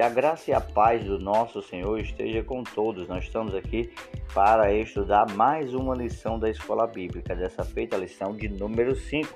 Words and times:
Que 0.00 0.04
a 0.04 0.08
graça 0.08 0.50
e 0.50 0.54
a 0.54 0.62
paz 0.62 1.04
do 1.04 1.18
nosso 1.18 1.60
Senhor 1.60 2.00
esteja 2.00 2.42
com 2.42 2.64
todos. 2.64 3.06
Nós 3.06 3.24
estamos 3.24 3.54
aqui 3.54 3.92
para 4.32 4.72
estudar 4.72 5.30
mais 5.32 5.74
uma 5.74 5.94
lição 5.94 6.38
da 6.38 6.48
Escola 6.48 6.86
Bíblica, 6.86 7.36
dessa 7.36 7.66
feita 7.66 7.96
a 7.96 7.98
lição 7.98 8.34
de 8.34 8.48
número 8.48 8.96
5, 8.96 9.28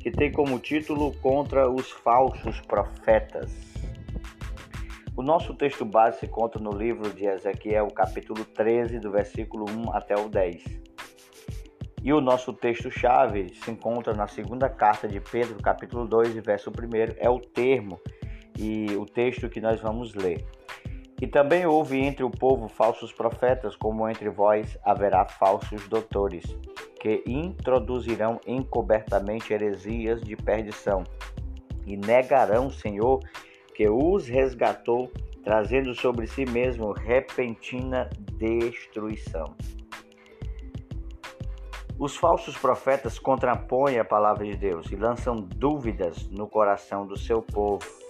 que 0.00 0.10
tem 0.10 0.32
como 0.32 0.58
título 0.58 1.12
Contra 1.20 1.70
os 1.70 1.90
Falsos 1.90 2.58
Profetas. 2.62 3.52
O 5.14 5.22
nosso 5.22 5.52
texto 5.52 5.84
base 5.84 6.20
se 6.20 6.24
encontra 6.24 6.58
no 6.58 6.70
livro 6.70 7.12
de 7.12 7.26
Ezequiel, 7.26 7.88
capítulo 7.88 8.46
13, 8.46 8.98
do 8.98 9.10
versículo 9.10 9.66
1 9.70 9.94
até 9.94 10.14
o 10.18 10.26
10. 10.26 10.64
E 12.02 12.14
o 12.14 12.20
nosso 12.22 12.54
texto-chave 12.54 13.52
se 13.62 13.70
encontra 13.70 14.14
na 14.14 14.26
segunda 14.26 14.70
carta 14.70 15.06
de 15.06 15.20
Pedro, 15.20 15.62
capítulo 15.62 16.06
2, 16.08 16.32
verso 16.36 16.70
1, 16.70 16.72
é 17.18 17.28
o 17.28 17.38
termo 17.38 18.00
e 18.62 18.96
o 18.96 19.04
texto 19.04 19.48
que 19.48 19.60
nós 19.60 19.80
vamos 19.80 20.14
ler. 20.14 20.46
E 21.20 21.26
também 21.26 21.66
houve 21.66 21.98
entre 21.98 22.24
o 22.24 22.30
povo 22.30 22.68
falsos 22.68 23.12
profetas, 23.12 23.74
como 23.74 24.08
entre 24.08 24.28
vós 24.30 24.78
haverá 24.84 25.24
falsos 25.24 25.88
doutores, 25.88 26.44
que 27.00 27.22
introduzirão 27.26 28.40
encobertamente 28.46 29.52
heresias 29.52 30.20
de 30.22 30.36
perdição, 30.36 31.02
e 31.84 31.96
negarão 31.96 32.68
o 32.68 32.72
Senhor 32.72 33.20
que 33.74 33.88
os 33.88 34.28
resgatou, 34.28 35.10
trazendo 35.42 35.92
sobre 35.94 36.28
si 36.28 36.44
mesmo 36.44 36.92
repentina 36.92 38.08
destruição. 38.32 39.56
Os 41.98 42.16
falsos 42.16 42.56
profetas 42.56 43.18
contrapõem 43.18 43.98
a 43.98 44.04
palavra 44.04 44.44
de 44.44 44.56
Deus 44.56 44.90
e 44.90 44.96
lançam 44.96 45.36
dúvidas 45.36 46.28
no 46.30 46.48
coração 46.48 47.06
do 47.06 47.16
seu 47.16 47.42
povo 47.42 48.01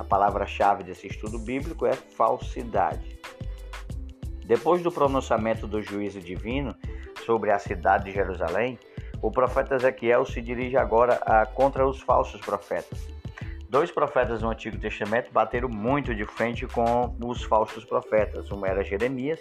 a 0.00 0.04
palavra-chave 0.04 0.82
desse 0.82 1.06
estudo 1.06 1.38
bíblico 1.38 1.84
é 1.84 1.92
falsidade. 1.92 3.18
Depois 4.46 4.82
do 4.82 4.90
pronunciamento 4.90 5.66
do 5.66 5.82
juízo 5.82 6.20
divino 6.20 6.74
sobre 7.26 7.52
a 7.52 7.58
cidade 7.58 8.06
de 8.06 8.12
Jerusalém, 8.12 8.78
o 9.20 9.30
profeta 9.30 9.74
Ezequiel 9.74 10.24
se 10.24 10.40
dirige 10.40 10.78
agora 10.78 11.20
a, 11.26 11.44
contra 11.44 11.86
os 11.86 12.00
falsos 12.00 12.40
profetas. 12.40 13.08
Dois 13.68 13.90
profetas 13.90 14.40
no 14.40 14.48
Antigo 14.48 14.78
Testamento 14.78 15.30
bateram 15.30 15.68
muito 15.68 16.14
de 16.14 16.24
frente 16.24 16.66
com 16.66 17.14
os 17.22 17.44
falsos 17.44 17.84
profetas. 17.84 18.50
Um 18.50 18.64
era 18.64 18.82
Jeremias 18.82 19.38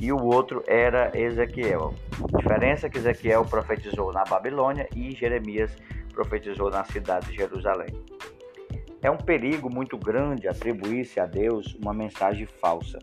e 0.00 0.10
o 0.10 0.24
outro 0.24 0.64
era 0.66 1.12
Ezequiel. 1.14 1.94
A 2.24 2.38
diferença 2.38 2.86
é 2.86 2.90
que 2.90 2.96
Ezequiel 2.96 3.44
profetizou 3.44 4.14
na 4.14 4.24
Babilônia 4.24 4.88
e 4.96 5.14
Jeremias 5.14 5.76
profetizou 6.10 6.70
na 6.70 6.84
cidade 6.84 7.26
de 7.26 7.36
Jerusalém. 7.36 7.94
É 9.02 9.10
um 9.10 9.16
perigo 9.16 9.72
muito 9.72 9.96
grande 9.96 10.46
atribuir-se 10.46 11.18
a 11.18 11.26
Deus 11.26 11.74
uma 11.74 11.94
mensagem 11.94 12.46
falsa. 12.46 12.98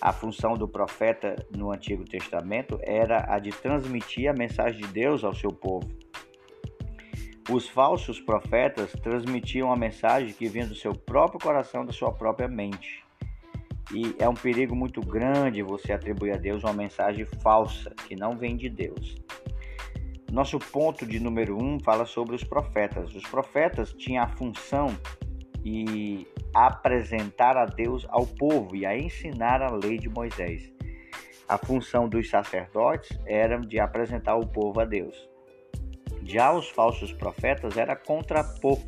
A 0.00 0.12
função 0.12 0.54
do 0.54 0.68
profeta 0.68 1.34
no 1.54 1.72
Antigo 1.72 2.04
Testamento 2.04 2.78
era 2.82 3.26
a 3.28 3.38
de 3.38 3.50
transmitir 3.50 4.30
a 4.30 4.32
mensagem 4.32 4.80
de 4.80 4.86
Deus 4.86 5.24
ao 5.24 5.34
seu 5.34 5.50
povo. 5.50 5.88
Os 7.50 7.68
falsos 7.68 8.20
profetas 8.20 8.92
transmitiam 8.92 9.72
a 9.72 9.76
mensagem 9.76 10.32
que 10.32 10.48
vinha 10.48 10.66
do 10.66 10.74
seu 10.76 10.94
próprio 10.94 11.40
coração, 11.40 11.84
da 11.84 11.92
sua 11.92 12.12
própria 12.12 12.46
mente. 12.46 13.04
E 13.92 14.14
é 14.20 14.28
um 14.28 14.34
perigo 14.34 14.76
muito 14.76 15.00
grande 15.00 15.60
você 15.60 15.92
atribuir 15.92 16.32
a 16.32 16.36
Deus 16.36 16.62
uma 16.62 16.72
mensagem 16.72 17.26
falsa, 17.42 17.90
que 18.06 18.14
não 18.14 18.38
vem 18.38 18.56
de 18.56 18.68
Deus. 18.68 19.16
Nosso 20.30 20.60
ponto 20.60 21.04
de 21.04 21.18
número 21.18 21.56
um 21.60 21.80
fala 21.80 22.06
sobre 22.06 22.36
os 22.36 22.44
profetas. 22.44 23.14
Os 23.14 23.24
profetas 23.24 23.92
tinham 23.92 24.22
a 24.22 24.28
função 24.28 24.96
de 25.60 26.24
apresentar 26.54 27.56
a 27.56 27.66
Deus 27.66 28.06
ao 28.08 28.24
povo 28.24 28.76
e 28.76 28.86
a 28.86 28.96
ensinar 28.96 29.60
a 29.60 29.72
lei 29.72 29.98
de 29.98 30.08
Moisés. 30.08 30.72
A 31.48 31.58
função 31.58 32.08
dos 32.08 32.30
sacerdotes 32.30 33.18
era 33.26 33.58
de 33.58 33.80
apresentar 33.80 34.36
o 34.36 34.46
povo 34.46 34.80
a 34.80 34.84
Deus. 34.84 35.28
Já 36.22 36.52
os 36.52 36.68
falsos 36.68 37.12
profetas 37.12 37.76
era 37.76 37.96
contrapor 37.96 38.78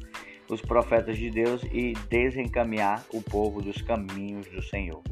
os 0.48 0.60
profetas 0.60 1.16
de 1.16 1.28
Deus 1.28 1.62
e 1.72 1.94
desencaminhar 2.08 3.04
o 3.12 3.20
povo 3.20 3.60
dos 3.60 3.82
caminhos 3.82 4.46
do 4.46 4.62
Senhor. 4.62 5.02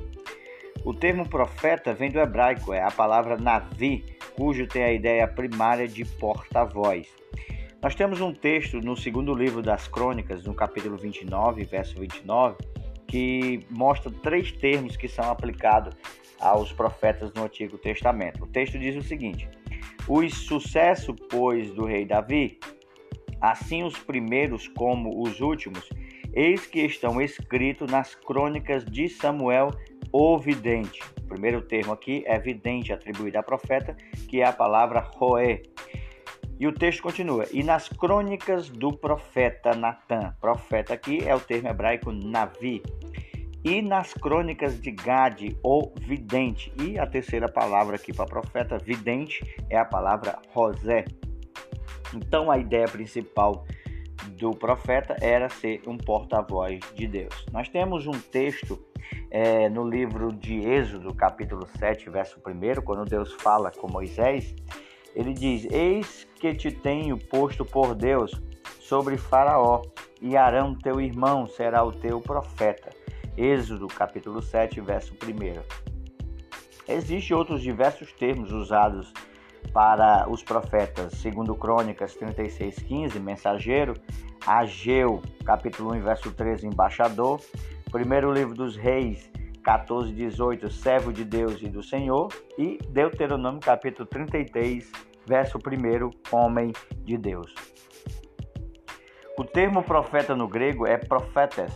O 0.84 0.94
termo 0.94 1.28
profeta 1.28 1.93
vem 1.93 2.10
do 2.10 2.21
hebraico, 2.21 2.72
é 2.72 2.83
a 2.83 2.91
palavra 2.91 3.37
navi, 3.37 4.04
cujo 4.41 4.67
tem 4.67 4.83
a 4.83 4.91
ideia 4.91 5.28
primária 5.28 5.87
de 5.87 6.03
porta-voz. 6.03 7.06
Nós 7.83 7.95
temos 7.95 8.23
um 8.23 8.33
texto 8.33 8.81
no 8.81 8.97
segundo 8.97 9.34
livro 9.34 9.61
das 9.61 9.87
Crônicas, 9.87 10.47
no 10.47 10.55
capítulo 10.55 10.97
29, 10.97 11.62
verso 11.65 12.01
29, 12.01 12.56
que 13.06 13.61
mostra 13.69 14.11
três 14.11 14.51
termos 14.51 14.97
que 14.97 15.09
são 15.09 15.31
aplicados 15.31 15.95
aos 16.41 16.73
profetas 16.73 17.34
no 17.34 17.45
Antigo 17.45 17.77
Testamento. 17.77 18.45
O 18.45 18.47
texto 18.47 18.78
diz 18.78 18.97
o 18.97 19.03
seguinte: 19.03 19.47
O 20.09 20.27
sucesso, 20.31 21.15
pois, 21.28 21.71
do 21.75 21.84
rei 21.84 22.07
Davi, 22.07 22.59
assim 23.43 23.83
os 23.83 23.99
primeiros 23.99 24.69
como 24.69 25.22
os 25.22 25.43
últimos, 25.43 25.87
eis 26.33 26.65
que 26.65 26.81
estão 26.81 27.21
escritos 27.21 27.93
nas 27.93 28.15
crônicas 28.15 28.87
de 28.87 29.07
Samuel 29.07 29.69
o 30.11 30.39
vidente. 30.39 31.03
Primeiro 31.30 31.62
termo 31.62 31.92
aqui 31.92 32.24
é 32.26 32.41
vidente, 32.41 32.92
atribuído 32.92 33.38
a 33.38 33.42
profeta, 33.42 33.96
que 34.28 34.41
é 34.41 34.44
a 34.44 34.52
palavra 34.52 34.98
roé. 35.14 35.62
E 36.58 36.66
o 36.66 36.72
texto 36.72 37.00
continua: 37.00 37.46
E 37.52 37.62
nas 37.62 37.88
crônicas 37.88 38.68
do 38.68 38.92
profeta 38.92 39.72
Natan, 39.72 40.34
profeta 40.41 40.92
aqui 40.92 41.20
é 41.24 41.32
o 41.32 41.38
termo 41.38 41.68
hebraico 41.68 42.10
Navi. 42.10 42.82
E 43.62 43.80
nas 43.80 44.12
crônicas 44.12 44.80
de 44.80 44.91
Gade, 44.91 45.56
o 45.62 45.92
vidente. 46.00 46.72
E 46.82 46.98
a 46.98 47.06
terceira 47.06 47.48
palavra 47.48 47.94
aqui 47.94 48.12
para 48.12 48.26
profeta, 48.26 48.76
vidente, 48.76 49.41
é 49.70 49.78
a 49.78 49.84
palavra 49.84 50.36
Rosé. 50.48 51.04
Então 52.12 52.50
a 52.50 52.58
ideia 52.58 52.88
principal 52.88 53.64
do 54.36 54.50
profeta 54.50 55.16
era 55.20 55.48
ser 55.48 55.80
um 55.86 55.97
porta-voz 55.97 56.80
de 56.97 57.06
Deus. 57.06 57.47
Nós 57.52 57.68
temos 57.68 58.08
um 58.08 58.18
texto 58.18 58.84
é, 59.30 59.68
no 59.68 59.88
livro 59.88 60.32
de 60.32 60.60
Êxodo, 60.60 61.14
capítulo 61.14 61.66
7, 61.78 62.10
verso 62.10 62.41
1, 62.44 62.82
quando 62.82 63.08
Deus 63.08 63.32
fala 63.34 63.70
com 63.70 63.91
Moisés, 63.91 64.54
ele 65.14 65.32
diz: 65.32 65.66
Eis 65.70 66.26
que 66.36 66.54
te 66.54 66.70
tenho 66.70 67.16
posto 67.16 67.64
por 67.64 67.94
Deus 67.94 68.42
sobre 68.80 69.16
Faraó, 69.16 69.82
e 70.20 70.36
Arão, 70.36 70.74
teu 70.74 71.00
irmão, 71.00 71.46
será 71.46 71.82
o 71.82 71.92
teu 71.92 72.20
profeta. 72.20 72.91
Êxodo, 73.36 73.86
capítulo 73.86 74.42
7, 74.42 74.80
verso 74.80 75.14
1. 75.14 75.91
Existem 76.92 77.36
outros 77.36 77.62
diversos 77.62 78.12
termos 78.12 78.52
usados 78.52 79.12
para 79.72 80.28
os 80.28 80.42
profetas, 80.42 81.12
segundo 81.14 81.54
Crônicas 81.54 82.16
36:15, 82.16 83.18
mensageiro, 83.20 83.94
Ageu, 84.47 85.22
capítulo 85.44 85.94
1, 85.94 86.02
verso 86.02 86.32
13, 86.32 86.66
embaixador, 86.66 87.41
Primeiro 87.91 88.33
livro 88.33 88.55
dos 88.55 88.77
Reis, 88.77 89.28
14, 89.65 90.12
18, 90.12 90.71
servo 90.71 91.12
de 91.12 91.25
Deus 91.25 91.61
e 91.61 91.69
do 91.69 91.83
Senhor, 91.83 92.28
e 92.56 92.78
Deuteronômio 92.89 93.59
capítulo 93.59 94.09
33, 94.09 94.93
verso 95.27 95.59
1, 95.59 96.37
homem 96.37 96.73
de 97.03 97.19
Deus. 97.19 97.53
O 99.37 99.43
termo 99.43 99.83
profeta 99.83 100.37
no 100.37 100.47
grego 100.47 100.87
é 100.87 100.99
profetas. 100.99 101.73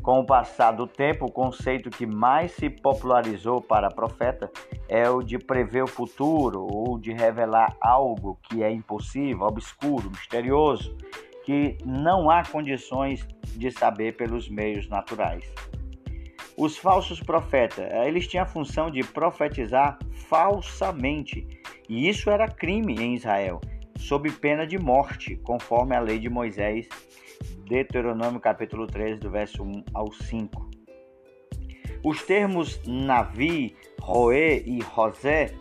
Com 0.00 0.20
o 0.20 0.26
passar 0.26 0.72
do 0.72 0.86
tempo, 0.86 1.26
o 1.26 1.30
conceito 1.30 1.90
que 1.90 2.06
mais 2.06 2.52
se 2.52 2.70
popularizou 2.70 3.60
para 3.60 3.90
profeta 3.90 4.50
é 4.88 5.10
o 5.10 5.22
de 5.22 5.38
prever 5.38 5.82
o 5.82 5.86
futuro 5.86 6.66
ou 6.66 6.98
de 6.98 7.12
revelar 7.12 7.76
algo 7.78 8.38
que 8.44 8.62
é 8.62 8.70
impossível, 8.70 9.42
obscuro, 9.42 10.08
misterioso, 10.08 10.96
que 11.48 11.78
não 11.82 12.28
há 12.28 12.44
condições 12.44 13.26
de 13.56 13.70
saber 13.70 14.18
pelos 14.18 14.50
meios 14.50 14.86
naturais. 14.86 15.50
Os 16.58 16.76
falsos 16.76 17.20
profetas, 17.20 17.90
eles 18.06 18.28
tinham 18.28 18.44
a 18.44 18.46
função 18.46 18.90
de 18.90 19.02
profetizar 19.02 19.98
falsamente, 20.28 21.48
e 21.88 22.06
isso 22.06 22.28
era 22.28 22.46
crime 22.48 22.96
em 22.96 23.14
Israel, 23.14 23.62
sob 23.96 24.30
pena 24.30 24.66
de 24.66 24.76
morte, 24.76 25.36
conforme 25.36 25.96
a 25.96 26.00
lei 26.00 26.18
de 26.18 26.28
Moisés, 26.28 26.86
Deuteronômio 27.66 28.40
capítulo 28.40 28.86
13, 28.86 29.18
do 29.18 29.30
verso 29.30 29.62
1 29.62 29.84
ao 29.94 30.12
5. 30.12 30.68
Os 32.04 32.22
termos 32.24 32.78
Navi, 32.86 33.74
Roé 34.02 34.58
e 34.66 34.82
Rosé, 34.82 35.54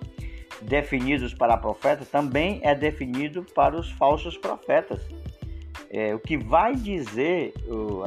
definidos 0.63 1.34
para 1.34 1.56
profeta, 1.56 2.04
também 2.04 2.60
é 2.62 2.75
definido 2.75 3.45
para 3.56 3.80
os 3.80 3.89
falsos 3.92 4.38
profetas. 4.38 5.07
É, 5.89 6.13
o 6.13 6.19
que 6.19 6.38
vai 6.38 6.75
dizer, 6.75 7.54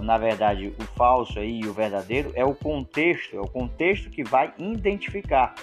na 0.03 0.19
verdade, 0.19 0.75
o 0.79 0.85
falso 0.97 1.39
aí 1.39 1.61
e 1.61 1.67
o 1.67 1.73
verdadeiro 1.73 2.31
é 2.35 2.45
o 2.45 2.55
contexto, 2.55 3.37
é 3.37 3.41
o 3.41 3.49
contexto 3.49 4.11
que 4.11 4.23
vai 4.23 4.53
identificar 4.59 5.55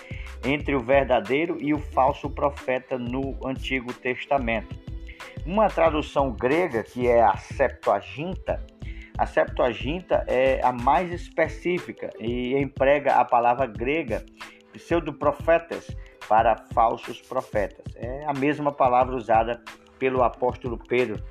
entre 0.44 0.76
o 0.76 0.80
verdadeiro 0.80 1.58
e 1.60 1.74
o 1.74 1.80
falso 1.80 2.30
profeta 2.30 2.98
no 2.98 3.38
Antigo 3.46 3.94
Testamento. 3.94 4.76
Uma 5.46 5.70
tradução 5.70 6.32
grega, 6.32 6.84
que 6.84 7.08
é 7.08 7.22
a 7.22 7.38
Septuaginta, 7.38 8.62
A 9.18 9.26
Septuaginta 9.26 10.24
é 10.28 10.62
a 10.64 10.72
mais 10.72 11.12
específica 11.12 12.12
e 12.20 12.56
emprega 12.56 13.16
a 13.16 13.26
palavra 13.26 13.66
grega 13.66 14.24
pseudoprofetas 14.74 15.88
para 16.30 16.56
falsos 16.72 17.20
profetas. 17.20 17.96
É 17.96 18.26
a 18.28 18.34
mesma 18.34 18.72
palavra 18.72 19.16
usada 19.16 19.60
pelo 19.98 20.22
apóstolo 20.22 20.78
Pedro 20.78 21.24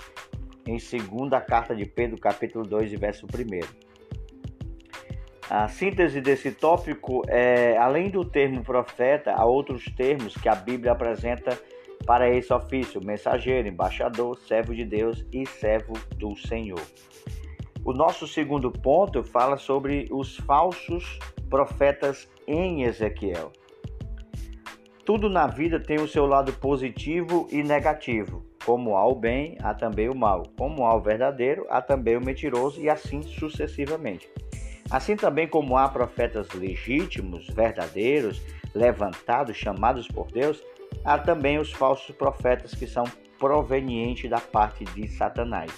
em 0.66 0.78
segunda 0.78 1.40
carta 1.40 1.74
de 1.74 1.84
Pedro, 1.86 2.18
capítulo 2.18 2.66
2, 2.66 2.92
verso 2.92 3.26
1. 3.26 3.86
A 5.48 5.68
síntese 5.68 6.20
desse 6.20 6.50
tópico 6.50 7.22
é, 7.28 7.76
além 7.78 8.10
do 8.10 8.24
termo 8.24 8.64
profeta, 8.64 9.32
há 9.32 9.44
outros 9.44 9.84
termos 9.96 10.34
que 10.34 10.48
a 10.48 10.56
Bíblia 10.56 10.92
apresenta 10.92 11.56
para 12.04 12.28
esse 12.28 12.52
ofício: 12.52 13.00
mensageiro, 13.04 13.68
embaixador, 13.68 14.38
servo 14.38 14.74
de 14.74 14.84
Deus 14.84 15.24
e 15.32 15.46
servo 15.46 15.92
do 16.16 16.36
Senhor. 16.36 16.82
O 17.84 17.92
nosso 17.92 18.26
segundo 18.26 18.72
ponto 18.72 19.22
fala 19.22 19.56
sobre 19.56 20.08
os 20.10 20.36
falsos 20.38 21.20
profetas 21.48 22.28
em 22.46 22.82
Ezequiel. 22.82 23.52
Tudo 25.04 25.30
na 25.30 25.46
vida 25.46 25.78
tem 25.78 26.00
o 26.00 26.08
seu 26.08 26.26
lado 26.26 26.52
positivo 26.54 27.46
e 27.52 27.62
negativo. 27.62 28.45
Como 28.66 28.96
há 28.96 29.06
o 29.06 29.14
bem, 29.14 29.56
há 29.62 29.72
também 29.72 30.08
o 30.08 30.14
mal. 30.14 30.42
Como 30.58 30.84
há 30.84 30.96
o 30.96 31.00
verdadeiro, 31.00 31.64
há 31.70 31.80
também 31.80 32.16
o 32.16 32.20
mentiroso 32.20 32.80
e 32.80 32.90
assim 32.90 33.22
sucessivamente. 33.22 34.28
Assim 34.90 35.14
também 35.14 35.46
como 35.46 35.76
há 35.76 35.88
profetas 35.88 36.50
legítimos, 36.50 37.46
verdadeiros, 37.46 38.42
levantados, 38.74 39.56
chamados 39.56 40.08
por 40.08 40.32
Deus, 40.32 40.60
há 41.04 41.16
também 41.16 41.58
os 41.58 41.72
falsos 41.72 42.12
profetas 42.16 42.74
que 42.74 42.88
são 42.88 43.04
provenientes 43.38 44.28
da 44.28 44.40
parte 44.40 44.84
de 44.84 45.06
Satanás. 45.06 45.70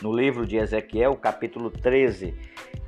No 0.00 0.14
livro 0.16 0.46
de 0.46 0.56
Ezequiel, 0.56 1.14
capítulo 1.16 1.70
13 1.70 2.34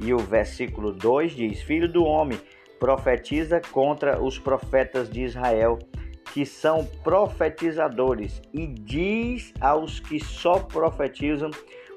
e 0.01 0.15
o 0.15 0.19
versículo 0.19 0.93
2 0.93 1.33
diz: 1.33 1.61
Filho 1.61 1.93
do 1.93 2.05
homem, 2.05 2.41
profetiza 2.81 3.61
contra 3.71 4.19
os 4.19 4.39
profetas 4.39 5.11
de 5.11 5.25
Israel, 5.25 5.79
que 6.33 6.47
são 6.47 6.87
profetizadores, 7.05 8.41
e 8.55 8.67
diz 8.67 9.53
aos 9.61 10.01
que 10.01 10.19
só 10.19 10.59
profetizam 10.61 11.51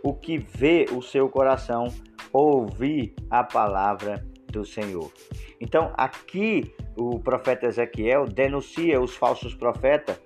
o 0.03 0.13
que 0.13 0.37
vê 0.37 0.85
o 0.91 1.01
seu 1.01 1.29
coração 1.29 1.87
ouvir 2.33 3.15
a 3.29 3.43
palavra 3.43 4.25
do 4.51 4.65
Senhor. 4.65 5.11
Então, 5.59 5.93
aqui 5.95 6.73
o 6.97 7.17
profeta 7.19 7.65
Ezequiel 7.65 8.25
denuncia 8.25 8.99
os 8.99 9.15
falsos 9.15 9.55
profetas 9.55 10.19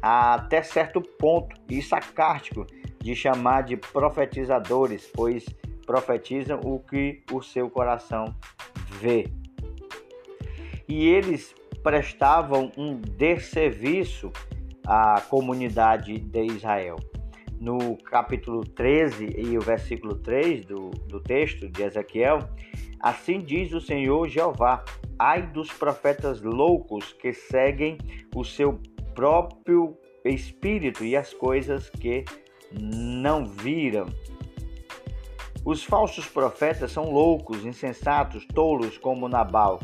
até 0.00 0.62
certo 0.62 1.00
ponto 1.00 1.56
e 1.68 1.82
sarcástico 1.82 2.66
de 3.00 3.16
chamar 3.16 3.62
de 3.62 3.76
profetizadores, 3.76 5.10
pois 5.12 5.44
profetizam 5.84 6.60
o 6.64 6.78
que 6.78 7.22
o 7.32 7.42
seu 7.42 7.68
coração 7.68 8.26
vê. 9.00 9.28
E 10.88 11.08
eles 11.08 11.54
prestavam 11.82 12.70
um 12.76 13.00
desserviço 13.00 14.32
à 14.86 15.20
comunidade 15.20 16.18
de 16.18 16.44
Israel. 16.44 16.96
No 17.60 17.96
capítulo 17.96 18.64
13 18.64 19.34
e 19.36 19.56
o 19.56 19.60
versículo 19.60 20.16
3 20.16 20.66
do, 20.66 20.90
do 20.90 21.20
texto 21.20 21.68
de 21.68 21.82
Ezequiel, 21.82 22.40
assim 23.00 23.40
diz 23.40 23.72
o 23.72 23.80
Senhor 23.80 24.28
Jeová: 24.28 24.84
Ai 25.18 25.46
dos 25.46 25.72
profetas 25.72 26.42
loucos 26.42 27.12
que 27.14 27.32
seguem 27.32 27.96
o 28.34 28.44
seu 28.44 28.78
próprio 29.14 29.96
espírito 30.24 31.04
e 31.04 31.16
as 31.16 31.32
coisas 31.32 31.88
que 31.88 32.24
não 32.72 33.46
viram. 33.46 34.06
Os 35.64 35.82
falsos 35.82 36.26
profetas 36.26 36.92
são 36.92 37.10
loucos, 37.10 37.64
insensatos, 37.64 38.46
tolos 38.54 38.98
como 38.98 39.28
Nabal. 39.28 39.80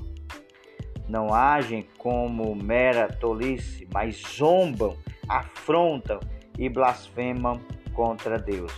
Não 1.08 1.34
agem 1.34 1.81
como 2.02 2.52
mera 2.56 3.06
tolice, 3.06 3.86
mas 3.94 4.20
zombam, 4.36 4.98
afrontam 5.28 6.18
e 6.58 6.68
blasfemam 6.68 7.60
contra 7.94 8.40
Deus. 8.40 8.72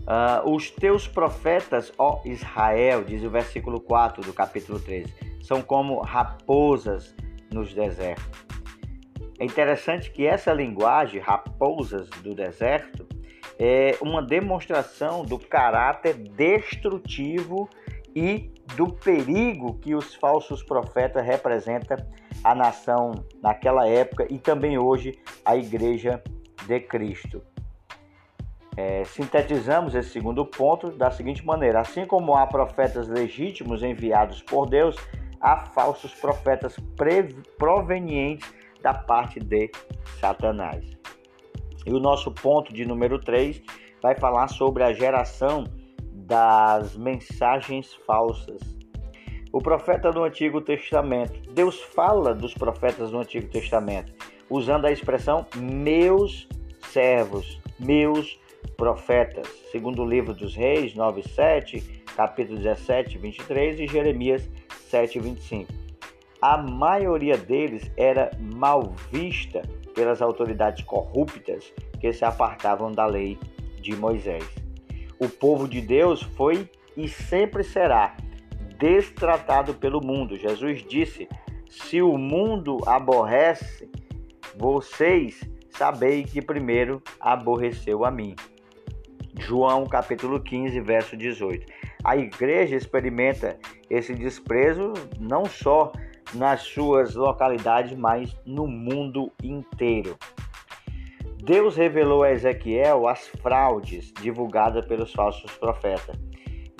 Uh, 0.00 0.54
os 0.54 0.70
teus 0.70 1.08
profetas, 1.08 1.90
ó 1.96 2.20
Israel, 2.26 3.02
diz 3.02 3.24
o 3.24 3.30
versículo 3.30 3.80
4 3.80 4.22
do 4.22 4.32
capítulo 4.34 4.78
13, 4.78 5.14
são 5.42 5.62
como 5.62 6.00
raposas 6.00 7.16
nos 7.50 7.72
desertos. 7.72 8.46
É 9.38 9.44
interessante 9.44 10.10
que 10.10 10.26
essa 10.26 10.52
linguagem, 10.52 11.18
raposas 11.18 12.10
do 12.22 12.34
deserto, 12.34 13.06
é 13.58 13.96
uma 14.02 14.22
demonstração 14.22 15.24
do 15.24 15.38
caráter 15.38 16.14
destrutivo 16.14 17.68
e 18.14 18.50
do 18.76 18.92
perigo 18.92 19.78
que 19.78 19.94
os 19.94 20.14
falsos 20.14 20.62
profetas 20.62 21.24
representam 21.24 21.96
a 22.44 22.54
nação 22.54 23.12
naquela 23.42 23.88
época 23.88 24.26
e 24.30 24.38
também 24.38 24.78
hoje 24.78 25.18
a 25.44 25.56
igreja 25.56 26.22
de 26.66 26.80
Cristo. 26.80 27.42
É, 28.76 29.04
sintetizamos 29.04 29.94
esse 29.94 30.10
segundo 30.10 30.46
ponto 30.46 30.90
da 30.92 31.10
seguinte 31.10 31.44
maneira: 31.44 31.80
assim 31.80 32.06
como 32.06 32.36
há 32.36 32.46
profetas 32.46 33.08
legítimos 33.08 33.82
enviados 33.82 34.40
por 34.42 34.68
Deus, 34.68 34.96
há 35.40 35.66
falsos 35.66 36.14
profetas 36.14 36.76
provenientes 37.58 38.48
da 38.80 38.94
parte 38.94 39.40
de 39.40 39.70
Satanás. 40.20 40.84
E 41.84 41.92
o 41.92 41.98
nosso 41.98 42.30
ponto 42.30 42.72
de 42.72 42.84
número 42.84 43.18
3 43.18 43.60
vai 44.00 44.14
falar 44.14 44.46
sobre 44.48 44.84
a 44.84 44.92
geração 44.92 45.64
das 46.28 46.94
mensagens 46.94 47.94
falsas. 48.06 48.60
O 49.50 49.62
profeta 49.62 50.12
do 50.12 50.22
Antigo 50.22 50.60
Testamento, 50.60 51.40
Deus 51.52 51.80
fala 51.80 52.34
dos 52.34 52.52
profetas 52.52 53.10
do 53.10 53.18
Antigo 53.18 53.48
Testamento, 53.48 54.12
usando 54.50 54.84
a 54.84 54.92
expressão 54.92 55.46
meus 55.56 56.46
servos, 56.90 57.58
meus 57.80 58.38
profetas, 58.76 59.48
segundo 59.72 60.02
o 60.02 60.06
livro 60.06 60.34
dos 60.34 60.54
Reis 60.54 60.94
9:7, 60.94 62.04
capítulo 62.14 62.58
17, 62.58 63.16
23 63.16 63.80
e 63.80 63.86
Jeremias 63.86 64.46
7, 64.90 65.18
25 65.18 65.88
a 66.40 66.56
maioria 66.56 67.36
deles 67.36 67.90
era 67.96 68.30
mal 68.38 68.94
vista 69.10 69.62
pelas 69.94 70.22
autoridades 70.22 70.84
corruptas 70.84 71.72
que 72.00 72.12
se 72.12 72.24
apartavam 72.24 72.92
da 72.92 73.06
lei 73.06 73.38
de 73.80 73.96
Moisés. 73.96 74.44
O 75.18 75.28
povo 75.28 75.66
de 75.66 75.80
Deus 75.80 76.22
foi 76.22 76.70
e 76.96 77.08
sempre 77.08 77.64
será 77.64 78.16
destratado 78.78 79.74
pelo 79.74 80.00
mundo. 80.00 80.36
Jesus 80.36 80.84
disse: 80.84 81.28
Se 81.68 82.00
o 82.00 82.16
mundo 82.16 82.78
aborrece, 82.86 83.90
vocês 84.56 85.40
sabei 85.70 86.24
que 86.24 86.42
primeiro 86.42 87.02
aborreceu 87.20 88.04
a 88.04 88.10
mim. 88.10 88.34
João 89.38 89.86
capítulo 89.86 90.40
15, 90.40 90.80
verso 90.80 91.16
18. 91.16 91.66
A 92.04 92.16
igreja 92.16 92.76
experimenta 92.76 93.58
esse 93.88 94.14
desprezo 94.14 94.92
não 95.18 95.44
só 95.44 95.92
nas 96.34 96.62
suas 96.62 97.14
localidades, 97.14 97.96
mas 97.96 98.36
no 98.44 98.66
mundo 98.66 99.32
inteiro. 99.42 100.16
Deus 101.42 101.76
revelou 101.76 102.22
a 102.22 102.32
Ezequiel 102.32 103.08
as 103.08 103.26
fraudes 103.28 104.12
divulgadas 104.20 104.84
pelos 104.86 105.12
falsos 105.12 105.50
profetas. 105.52 106.16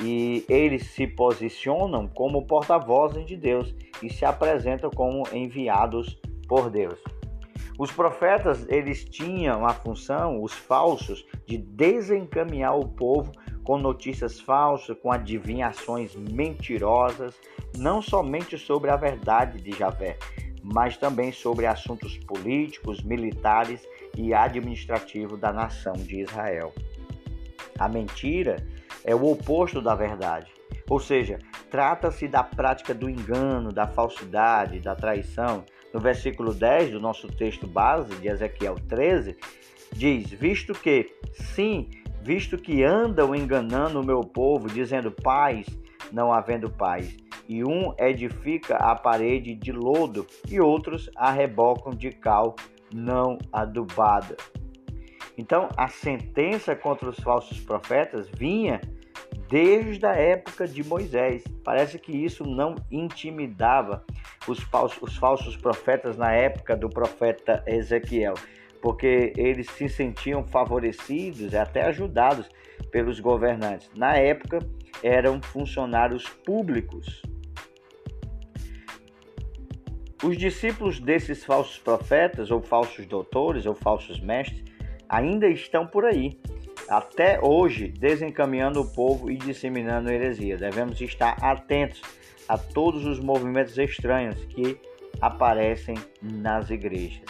E 0.02 0.44
eles 0.48 0.88
se 0.88 1.06
posicionam 1.06 2.06
como 2.06 2.46
porta-vozes 2.46 3.26
de 3.26 3.36
Deus 3.36 3.74
e 4.02 4.12
se 4.12 4.24
apresentam 4.24 4.90
como 4.90 5.24
enviados 5.32 6.20
por 6.46 6.70
Deus. 6.70 7.00
Os 7.78 7.92
profetas, 7.92 8.66
eles 8.68 9.04
tinham 9.04 9.64
a 9.64 9.72
função, 9.72 10.42
os 10.42 10.52
falsos, 10.52 11.24
de 11.46 11.56
desencaminhar 11.56 12.76
o 12.76 12.88
povo 12.88 13.30
com 13.62 13.78
notícias 13.78 14.40
falsas, 14.40 14.96
com 15.00 15.12
adivinhações 15.12 16.16
mentirosas, 16.16 17.38
não 17.76 18.02
somente 18.02 18.58
sobre 18.58 18.90
a 18.90 18.96
verdade 18.96 19.60
de 19.60 19.76
Javé, 19.76 20.18
mas 20.62 20.96
também 20.96 21.30
sobre 21.30 21.66
assuntos 21.66 22.18
políticos, 22.18 23.02
militares 23.02 23.86
e 24.18 24.34
administrativos 24.34 25.38
da 25.38 25.52
nação 25.52 25.92
de 25.92 26.20
Israel. 26.20 26.74
A 27.78 27.88
mentira 27.88 28.56
é 29.04 29.14
o 29.14 29.30
oposto 29.30 29.80
da 29.80 29.94
verdade, 29.94 30.52
ou 30.90 30.98
seja, 30.98 31.38
trata-se 31.70 32.26
da 32.26 32.42
prática 32.42 32.92
do 32.92 33.08
engano, 33.08 33.72
da 33.72 33.86
falsidade, 33.86 34.80
da 34.80 34.96
traição. 34.96 35.64
No 35.94 36.00
versículo 36.00 36.52
10 36.52 36.90
do 36.90 37.00
nosso 37.00 37.28
texto 37.28 37.66
base 37.66 38.14
de 38.16 38.28
Ezequiel 38.28 38.74
13, 38.88 39.36
diz: 39.92 40.30
Visto 40.30 40.74
que, 40.74 41.10
sim, 41.54 41.88
visto 42.22 42.58
que 42.58 42.82
andam 42.82 43.34
enganando 43.34 44.00
o 44.00 44.04
meu 44.04 44.20
povo, 44.20 44.68
dizendo 44.68 45.10
paz, 45.10 45.66
não 46.12 46.32
havendo 46.32 46.68
paz. 46.68 47.16
E 47.48 47.64
um 47.64 47.94
edifica 47.98 48.76
a 48.76 48.94
parede 48.94 49.54
de 49.54 49.72
lodo, 49.72 50.26
e 50.50 50.60
outros 50.60 51.08
a 51.16 51.30
rebocam 51.30 51.94
de 51.94 52.10
cal 52.10 52.56
não 52.92 53.38
adubada. 53.52 54.36
Então, 55.36 55.68
a 55.76 55.88
sentença 55.88 56.74
contra 56.74 57.08
os 57.08 57.18
falsos 57.20 57.60
profetas 57.60 58.28
vinha 58.28 58.80
desde 59.48 60.04
a 60.04 60.12
época 60.12 60.66
de 60.66 60.82
Moisés. 60.84 61.44
Parece 61.64 61.98
que 61.98 62.12
isso 62.12 62.44
não 62.44 62.74
intimidava 62.90 64.04
os 64.46 64.58
os 65.00 65.16
falsos 65.16 65.56
profetas 65.56 66.16
na 66.16 66.32
época 66.32 66.76
do 66.76 66.88
profeta 66.88 67.62
Ezequiel, 67.66 68.34
porque 68.82 69.32
eles 69.36 69.68
se 69.70 69.88
sentiam 69.88 70.44
favorecidos 70.44 71.52
e 71.52 71.56
até 71.56 71.82
ajudados 71.82 72.48
pelos 72.90 73.20
governantes. 73.20 73.90
Na 73.94 74.16
época, 74.16 74.58
eram 75.02 75.40
funcionários 75.40 76.28
públicos. 76.28 77.22
Os 80.22 80.36
discípulos 80.36 80.98
desses 80.98 81.44
falsos 81.44 81.78
profetas, 81.78 82.50
ou 82.50 82.60
falsos 82.60 83.06
doutores, 83.06 83.66
ou 83.66 83.74
falsos 83.74 84.18
mestres, 84.20 84.64
ainda 85.08 85.48
estão 85.48 85.86
por 85.86 86.04
aí, 86.04 86.38
até 86.88 87.38
hoje, 87.40 87.88
desencaminhando 87.88 88.80
o 88.80 88.92
povo 88.92 89.30
e 89.30 89.36
disseminando 89.36 90.10
heresia. 90.10 90.56
Devemos 90.56 91.00
estar 91.00 91.36
atentos 91.40 92.02
a 92.48 92.58
todos 92.58 93.06
os 93.06 93.20
movimentos 93.20 93.78
estranhos 93.78 94.42
que 94.46 94.80
aparecem 95.20 95.96
nas 96.20 96.70
igrejas. 96.70 97.22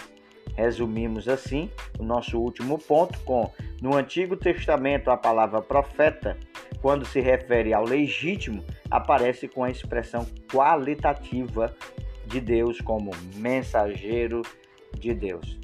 Resumimos 0.54 1.28
assim 1.28 1.71
o 1.99 2.02
nosso 2.02 2.38
último 2.38 2.78
ponto 2.78 3.18
com 3.21 3.50
no 3.80 3.95
Antigo 3.95 4.37
Testamento 4.37 5.11
a 5.11 5.16
palavra 5.16 5.61
profeta, 5.61 6.37
quando 6.80 7.04
se 7.04 7.21
refere 7.21 7.73
ao 7.73 7.85
legítimo, 7.85 8.64
aparece 8.90 9.47
com 9.47 9.62
a 9.62 9.71
expressão 9.71 10.26
qualitativa 10.50 11.75
de 12.28 12.40
Deus 12.40 12.80
como 12.80 13.11
mensageiro 13.37 14.42
de 14.99 15.14
Deus. 15.14 15.58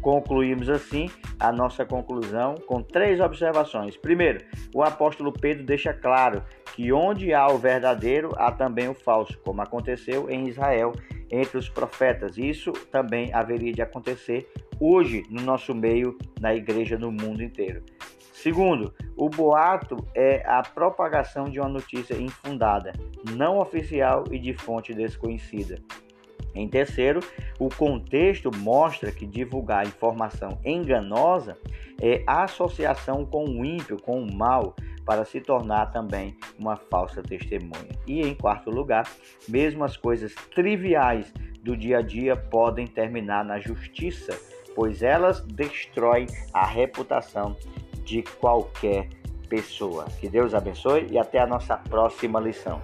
Concluímos 0.00 0.68
assim 0.68 1.08
a 1.38 1.52
nossa 1.52 1.84
conclusão 1.84 2.56
com 2.66 2.82
três 2.82 3.20
observações. 3.20 3.96
Primeiro, 3.96 4.44
o 4.74 4.82
apóstolo 4.82 5.32
Pedro 5.32 5.64
deixa 5.64 5.92
claro 5.92 6.42
que 6.74 6.92
onde 6.92 7.32
há 7.32 7.46
o 7.46 7.58
verdadeiro, 7.58 8.30
há 8.36 8.50
também 8.50 8.88
o 8.88 8.94
falso, 8.94 9.38
como 9.44 9.62
aconteceu 9.62 10.28
em 10.28 10.48
Israel 10.48 10.92
entre 11.30 11.56
os 11.56 11.68
profetas. 11.68 12.36
Isso 12.36 12.72
também 12.90 13.32
haveria 13.32 13.72
de 13.72 13.80
acontecer 13.80 14.50
hoje 14.80 15.22
no 15.30 15.40
nosso 15.42 15.72
meio, 15.72 16.18
na 16.40 16.52
igreja 16.52 16.98
no 16.98 17.12
mundo 17.12 17.42
inteiro. 17.42 17.84
Segundo, 18.32 18.92
o 19.16 19.28
boato 19.28 19.96
é 20.16 20.42
a 20.44 20.62
propagação 20.62 21.44
de 21.44 21.60
uma 21.60 21.68
notícia 21.68 22.14
infundada, 22.20 22.92
não 23.36 23.58
oficial 23.58 24.24
e 24.32 24.38
de 24.38 24.52
fonte 24.52 24.92
desconhecida. 24.92 25.76
Em 26.54 26.68
terceiro, 26.68 27.20
o 27.58 27.68
contexto 27.68 28.50
mostra 28.56 29.10
que 29.10 29.26
divulgar 29.26 29.86
informação 29.86 30.58
enganosa 30.64 31.56
é 32.00 32.22
associação 32.26 33.24
com 33.24 33.44
o 33.44 33.64
ímpio, 33.64 34.00
com 34.00 34.22
o 34.22 34.34
mal, 34.34 34.74
para 35.04 35.24
se 35.24 35.40
tornar 35.40 35.86
também 35.86 36.36
uma 36.58 36.76
falsa 36.76 37.22
testemunha. 37.22 37.90
E 38.06 38.20
em 38.20 38.34
quarto 38.34 38.70
lugar, 38.70 39.08
mesmo 39.48 39.84
as 39.84 39.96
coisas 39.96 40.34
triviais 40.54 41.32
do 41.62 41.76
dia 41.76 41.98
a 41.98 42.02
dia 42.02 42.36
podem 42.36 42.86
terminar 42.86 43.44
na 43.44 43.58
justiça, 43.58 44.38
pois 44.74 45.02
elas 45.02 45.40
destroem 45.42 46.26
a 46.52 46.66
reputação 46.66 47.56
de 48.04 48.22
qualquer 48.22 49.08
pessoa. 49.48 50.06
Que 50.20 50.28
Deus 50.28 50.54
abençoe 50.54 51.06
e 51.10 51.18
até 51.18 51.38
a 51.38 51.46
nossa 51.46 51.76
próxima 51.76 52.40
lição. 52.40 52.80